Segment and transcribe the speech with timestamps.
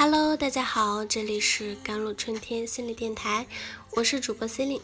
[0.00, 3.48] Hello，大家好，这里是甘露春天心理电台，
[3.96, 4.82] 我是主播 c e l i n e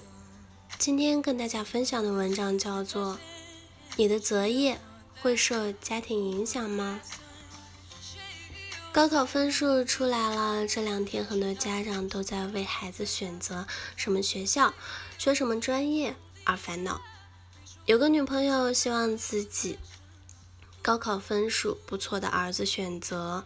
[0.77, 3.14] 今天跟大家分享的文章叫做
[3.95, 4.80] 《你的择业
[5.23, 7.00] 会受家庭影响吗》。
[8.91, 14.75] 高考分数出来了，这两天很多家长都在为孩子选择什么学校、
[15.17, 17.01] 学什么专业而烦恼。
[17.87, 19.79] 有个女朋友希望自己
[20.83, 23.45] 高考分数不错的儿子选择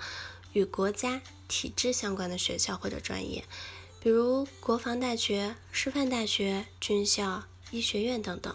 [0.53, 1.23] 与国家。
[1.51, 3.43] 体制相关的学校或者专业，
[4.01, 8.55] 比如国防大学、师范大学、军校、医学院等等。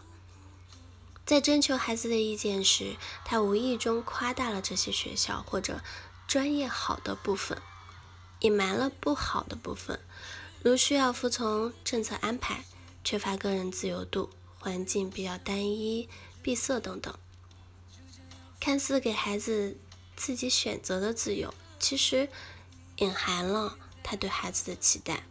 [1.25, 5.81] 在征求孩子的意见时，他无意中夸大了这些学校或者
[6.27, 7.59] 专业好的部分，
[8.41, 9.99] 隐瞒了不好的部分，
[10.61, 12.63] 如需要服从政策安排、
[13.03, 14.29] 缺乏个人自由度、
[14.59, 16.07] 环境比较单一、
[16.43, 17.11] 闭塞等等。
[18.59, 19.77] 看似给孩子
[20.15, 21.51] 自己选择的自由，
[21.83, 22.29] 其实。
[22.97, 25.23] 隐含了他对孩子的期待，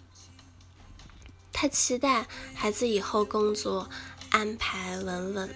[1.53, 3.89] 他期待孩子以后工作
[4.31, 5.55] 安排稳稳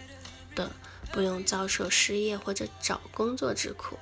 [0.55, 0.70] 的，
[1.12, 3.98] 不用遭受失业或者找工作之苦。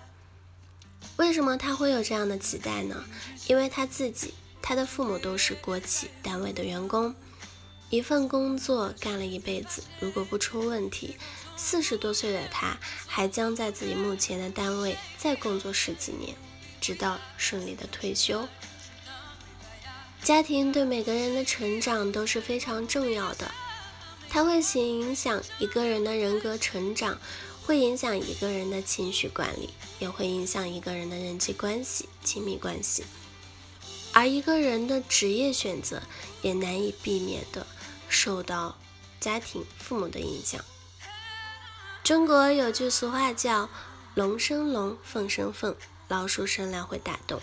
[1.16, 3.02] 为什么他会有这样的期待呢？
[3.46, 7.14] 因为他自己，他的父母都是国企单位的员工，
[7.88, 11.16] 一份工作干了一辈子，如果不出问题，
[11.56, 16.36] 四十多岁的他还将在自己目前的单位再工作十几年。
[16.84, 18.46] 直到顺利的退休，
[20.22, 23.50] 家庭对每个人的成长都是非常重要的，
[24.28, 27.18] 它会影响一个人的人格成长，
[27.62, 33.02] 会影响一个人的情绪管理，也会影响一个人的人际关系、亲密关系，
[34.12, 36.02] 而一个人的职业选择
[36.42, 37.66] 也难以避免的
[38.10, 38.76] 受到
[39.18, 40.62] 家庭、父母的影响。
[42.02, 43.70] 中国有句俗话叫
[44.14, 45.74] “龙生龙，凤生凤”。
[46.08, 47.40] 老鼠生来会打洞，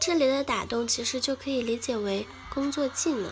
[0.00, 3.30] 这里的打洞其实就可以理解为工作技能。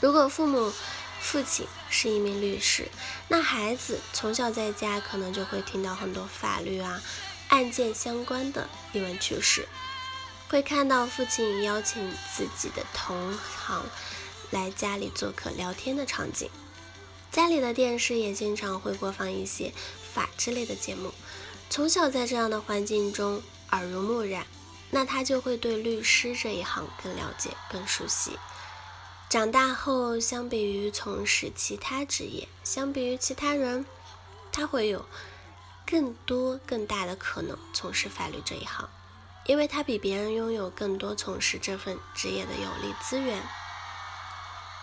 [0.00, 0.72] 如果父母
[1.20, 2.88] 父亲是一名律师，
[3.28, 7.00] 那孩子从小在家可能就会听到很多法律啊、
[7.48, 9.66] 案件相关的译文趣事，
[10.48, 13.86] 会看到父亲邀请自己的同行
[14.50, 16.50] 来家里做客聊天的场景。
[17.32, 19.72] 家里的电视也经常会播放一些
[20.14, 21.12] 法制类的节目。
[21.76, 24.46] 从小在这样的环境中耳濡目染，
[24.88, 28.38] 那他就会对律师这一行更了解、更熟悉。
[29.28, 33.84] 长大后，相比于从事其他职业，相比于其他人，
[34.50, 35.04] 他会有
[35.86, 38.88] 更多、更大的可能从事法律这一行，
[39.44, 43.42] 因为他比别人拥有更多从事这份职业的有利资源。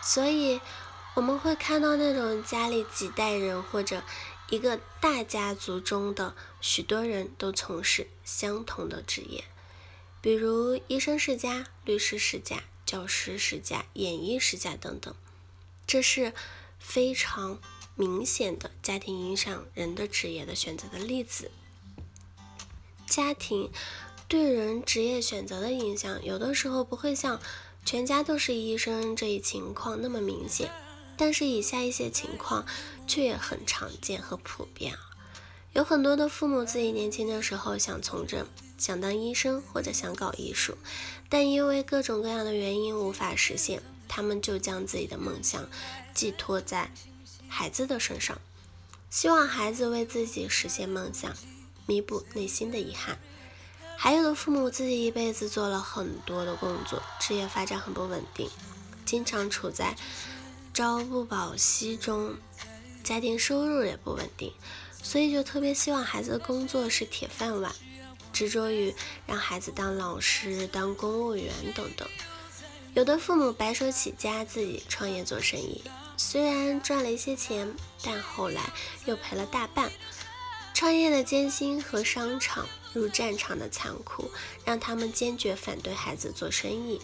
[0.03, 0.61] 所以，
[1.15, 4.03] 我们会看到那种家里几代人或者。
[4.49, 9.45] 一个大家族中的许多人都从事相同的职业，
[10.21, 15.15] 比如医生世家、律师世家、教师世家、演艺世家等等，
[15.87, 16.33] 这是
[16.77, 17.59] 非常
[17.95, 21.49] 明显的家庭影响人的职业的选择的例子。
[23.07, 23.71] 家庭
[24.27, 27.39] 对人职业选择的影响，有的时候不会像
[27.85, 30.71] 全家都是医生这一情况那么明显。
[31.15, 32.65] 但是以下一些情况
[33.07, 34.99] 却也很常见和普遍啊，
[35.73, 38.47] 有很多的父母自己年轻的时候想从政，
[38.77, 40.77] 想当医生或者想搞艺术，
[41.29, 45.69] 但因为各种各样的原因无法实现，他们就将自己的梦想
[46.13, 46.91] 寄托在
[47.47, 48.39] 孩子的身上，
[49.09, 51.31] 希望孩子为自己实现梦想，
[51.85, 53.19] 弥补内心的遗憾。
[53.95, 58.49] 还有的父母自己一辈子做了很多的工作，职业发展很不稳定，
[59.05, 59.95] 经常处在。
[60.73, 62.35] 朝不保夕中，
[63.03, 64.51] 家庭收入也不稳定，
[65.03, 67.71] 所以就特别希望孩子的工作是铁饭碗，
[68.33, 68.95] 执着于
[69.27, 72.07] 让孩子当老师、当公务员等等。
[72.95, 75.83] 有的父母白手起家，自己创业做生意，
[76.17, 78.73] 虽然赚了一些钱，但后来
[79.05, 79.91] 又赔了大半。
[80.73, 84.31] 创业的艰辛和商场如战场的残酷，
[84.65, 86.99] 让他们坚决反对孩子做生意。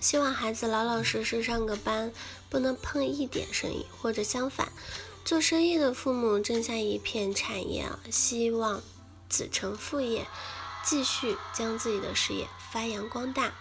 [0.00, 2.12] 希望孩子老老实实上个班，
[2.48, 4.72] 不能碰一点生意，或者相反，
[5.24, 8.80] 做生意的父母挣下一片产业啊，希望
[9.28, 10.26] 子承父业，
[10.84, 13.52] 继续将自己的事业发扬光大，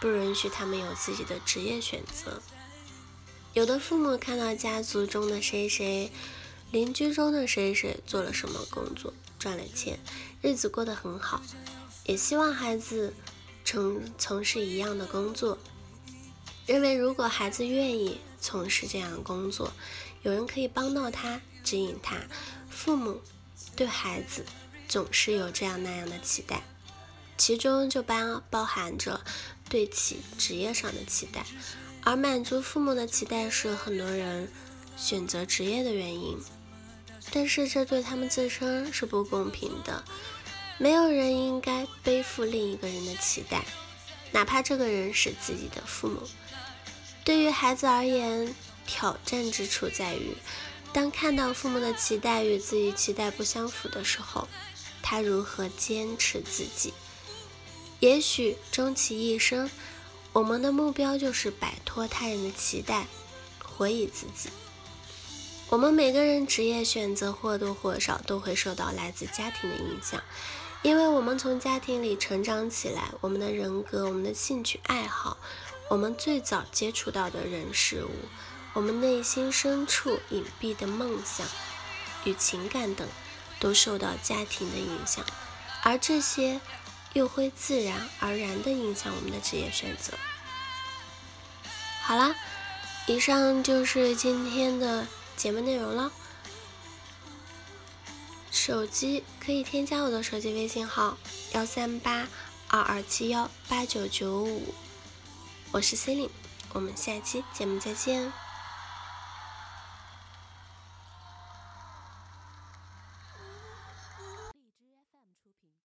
[0.00, 2.40] 不允许他们有自己的职业选择。
[3.52, 6.12] 有的父母看到家族中的谁谁，
[6.70, 9.98] 邻居中的谁谁做了什么工作，赚了钱，
[10.40, 11.42] 日子过得很好，
[12.04, 13.12] 也希望孩子
[13.64, 15.58] 从从事一样的工作。
[16.70, 19.72] 认为如果孩子愿意从事这样工作，
[20.22, 22.16] 有人可以帮到他，指引他。
[22.68, 23.20] 父母
[23.74, 24.46] 对孩子
[24.86, 26.62] 总是有这样那样的期待，
[27.36, 29.20] 其中就包包含着
[29.68, 31.44] 对其职业上的期待，
[32.04, 34.48] 而满足父母的期待是很多人
[34.96, 36.38] 选择职业的原因。
[37.32, 40.04] 但是这对他们自身是不公平的，
[40.78, 43.64] 没有人应该背负另一个人的期待，
[44.32, 46.22] 哪怕这个人是自己的父母。
[47.24, 48.54] 对于孩子而言，
[48.86, 50.36] 挑战之处在于，
[50.92, 54.48] 当看到父母的期待与自己期待不相符的时候，
[55.02, 56.92] 他如何坚持自己？
[58.00, 59.70] 也许终其一生，
[60.32, 63.06] 我们的目标就是摆脱他人的期待，
[63.62, 64.48] 活以自己。
[65.68, 70.20] 我们每个人职业选择或多或少都会受到来自家庭的影响，
[70.82, 75.36] 因为我们从家庭里成长起来，我们的人格、我们的兴趣爱好、
[75.88, 78.10] 我们最早接触到的人事物、
[78.72, 81.46] 我们内心深处隐蔽的梦想
[82.24, 83.06] 与情感等，
[83.58, 85.24] 都受到家庭的影响，
[85.82, 86.60] 而这些
[87.12, 90.14] 又会自然而然地影响我们的职业选择。
[92.02, 92.34] 好啦，
[93.06, 95.06] 以上就是今天的。
[95.36, 96.12] 节目内容了，
[98.70, 101.18] 手机可以添加我的手机微信号
[101.54, 102.28] 幺三八
[102.68, 104.62] 二二七幺八九九五，
[105.72, 106.30] 我是 C e l i n e
[106.72, 108.32] 我们下期节目再见。